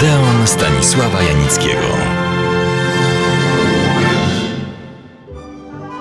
[0.00, 1.86] Odeon Stanisława Janickiego.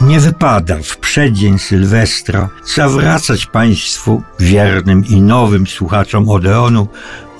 [0.00, 6.88] Nie wypada w przeddzień Sylwestra zawracać Państwu, wiernym i nowym słuchaczom Odeonu,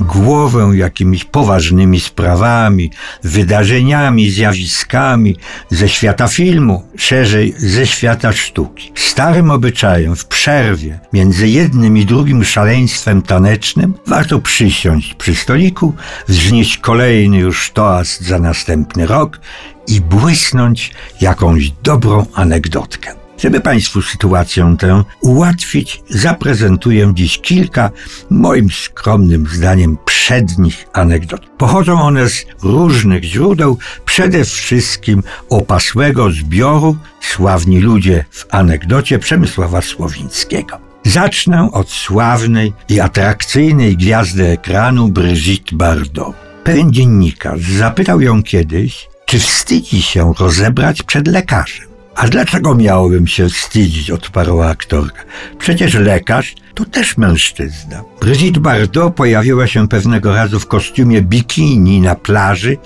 [0.01, 2.91] głowę jakimiś poważnymi sprawami,
[3.23, 5.37] wydarzeniami, zjawiskami
[5.71, 8.93] ze świata filmu, szerzej ze świata sztuki.
[8.95, 15.95] Starym obyczajem w przerwie między jednym i drugim szaleństwem tanecznym warto przysiąść przy stoliku,
[16.29, 19.41] wznieść kolejny już toast za następny rok
[19.89, 23.26] i błysnąć jakąś dobrą anegdotkę.
[23.39, 27.91] Żeby Państwu sytuację tę ułatwić, zaprezentuję dziś kilka,
[28.31, 31.41] moim skromnym zdaniem, przednich anegdot.
[31.59, 40.79] Pochodzą one z różnych źródeł, przede wszystkim opasłego zbioru Sławni ludzie w anegdocie Przemysława Słowińskiego.
[41.05, 46.35] Zacznę od sławnej i atrakcyjnej gwiazdy ekranu Brigitte Bardot.
[46.65, 51.96] Pewien dziennikarz zapytał ją kiedyś, czy wstydzi się rozebrać przed lekarzem.
[52.17, 55.23] A dlaczego miałbym się wstydzić, odparła aktorka.
[55.59, 58.03] Przecież lekarz to też mężczyzna.
[58.21, 62.77] Brigitte Bardot pojawiła się pewnego razu w kostiumie bikini na plaży,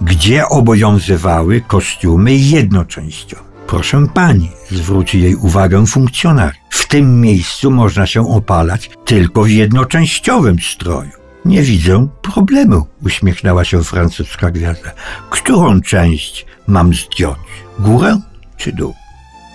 [0.00, 3.42] gdzie obowiązywały kostiumy jednoczęściowe.
[3.66, 6.60] Proszę pani, zwróci jej uwagę funkcjonariusz.
[6.70, 11.10] W tym miejscu można się opalać tylko w jednoczęściowym stroju.
[11.44, 14.92] Nie widzę problemu, uśmiechnęła się francuska gwiazda.
[15.30, 17.38] Którą część mam zdjąć?
[17.78, 18.20] Górę
[18.60, 18.94] czy dół?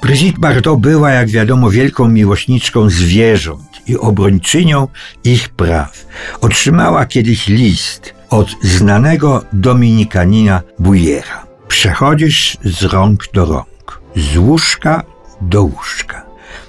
[0.01, 4.87] Brigitte Bardot była, jak wiadomo, wielką miłośniczką zwierząt i obrończynią
[5.23, 6.05] ich praw.
[6.41, 11.45] Otrzymała kiedyś list od znanego dominikanina Bujera.
[11.67, 15.03] Przechodzisz z rąk do rąk, z łóżka
[15.41, 16.25] do łóżka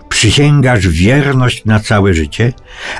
[0.09, 2.53] przysięgasz wierność na całe życie,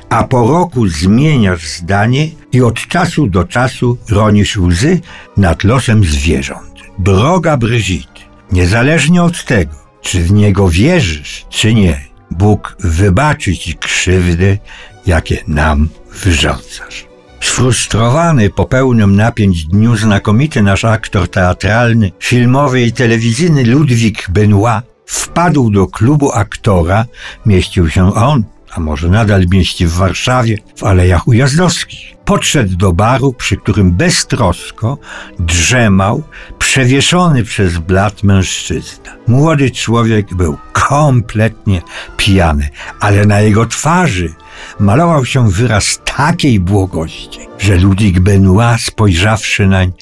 [0.09, 5.01] a po roku zmieniasz zdanie i od czasu do czasu ronisz łzy
[5.37, 6.75] nad losem zwierząt.
[6.99, 8.21] Droga Brigitte,
[8.53, 14.59] niezależnie od tego, czy w niego wierzysz, czy nie, Bóg wybaczy ci krzywdy,
[15.07, 15.89] jakie nam
[16.25, 17.07] wyrządzasz.
[17.41, 25.71] Sfrustrowany po pełnym napięć dniu znakomity nasz aktor teatralny, filmowy i telewizyjny Ludwik Benoit Wpadł
[25.71, 27.07] do klubu aktora,
[27.47, 28.45] mieścił się on,
[28.77, 32.17] a może nadal mieści w Warszawie, w Alejach Ujazdowskich.
[32.25, 34.99] Podszedł do baru, przy którym beztrosko
[35.39, 36.23] drzemał
[36.59, 39.17] przewieszony przez blat mężczyzna.
[39.27, 41.83] Młody człowiek był kompletnie
[42.17, 42.69] pijany,
[43.01, 44.35] ale na jego twarzy
[44.81, 49.93] malował się wyraz takiej błogości, że Ludwik Benoit spojrzawszy nań,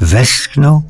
[0.00, 0.82] westchnął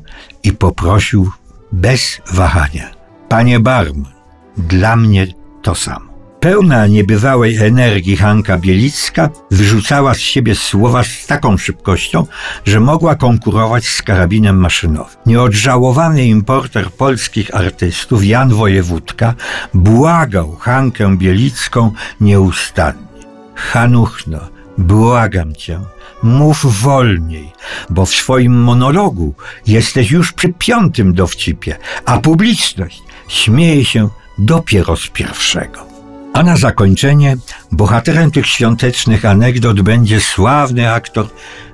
[0.43, 1.31] i poprosił
[1.71, 2.91] bez wahania.
[3.29, 4.13] Panie barman,
[4.57, 5.27] dla mnie
[5.61, 6.10] to samo.
[6.41, 12.25] Pełna niebywałej energii Hanka Bielicka wyrzucała z siebie słowa z taką szybkością,
[12.65, 15.15] że mogła konkurować z karabinem maszynowym.
[15.25, 19.33] Nieodżałowany importer polskich artystów Jan Wojewódka
[19.73, 21.91] błagał Hankę Bielicką
[22.21, 23.07] nieustannie.
[23.55, 24.39] Hanuchno,
[24.77, 25.79] błagam cię,
[26.23, 27.51] mów wolniej,
[27.89, 29.33] bo w swoim monologu
[29.67, 35.90] jesteś już przy piątym dowcipie, a publiczność śmieje się dopiero z pierwszego.
[36.33, 37.37] A na zakończenie
[37.71, 41.27] bohaterem tych świątecznych anegdot będzie sławny aktor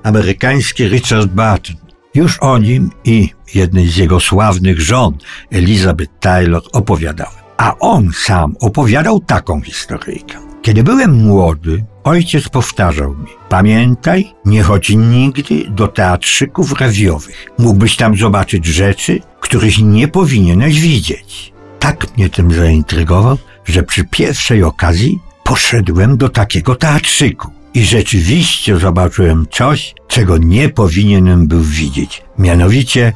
[0.04, 1.76] amerykański Richard Barton.
[2.16, 5.18] Już o nim i jednej z jego sławnych żon,
[5.52, 7.34] Elizabeth Taylor, opowiadałem.
[7.58, 10.38] A on sam opowiadał taką historyjkę.
[10.62, 17.46] Kiedy byłem młody, ojciec powtarzał mi: Pamiętaj, nie chodź nigdy do teatrzyków rewiowych.
[17.58, 21.54] Mógłbyś tam zobaczyć rzeczy, których nie powinieneś widzieć.
[21.80, 27.52] Tak mnie tym zaintrygował, że przy pierwszej okazji poszedłem do takiego teatrzyku.
[27.74, 33.14] I rzeczywiście zobaczyłem coś, czego nie powinienem był widzieć, mianowicie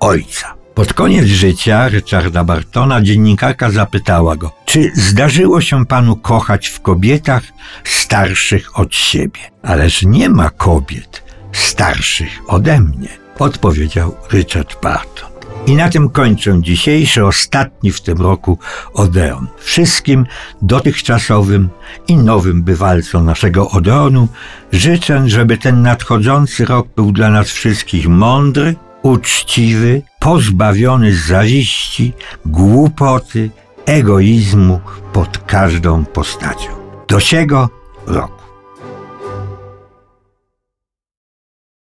[0.00, 0.54] ojca.
[0.74, 7.42] Pod koniec życia Richarda Bartona dziennikarka zapytała go, czy zdarzyło się panu kochać w kobietach
[7.84, 9.40] starszych od siebie?
[9.62, 11.22] Ależ nie ma kobiet
[11.52, 13.08] starszych ode mnie,
[13.38, 15.35] odpowiedział Richard Barton.
[15.66, 18.58] I na tym kończę dzisiejszy, ostatni w tym roku
[18.94, 19.46] Odeon.
[19.58, 20.26] Wszystkim
[20.62, 21.68] dotychczasowym
[22.08, 24.28] i nowym bywalcom naszego Odeonu
[24.72, 32.12] życzę, żeby ten nadchodzący rok był dla nas wszystkich mądry, uczciwy, pozbawiony zawiści,
[32.46, 33.50] głupoty,
[33.86, 34.80] egoizmu
[35.12, 36.70] pod każdą postacią.
[37.08, 37.68] Do siego
[38.06, 38.35] rok.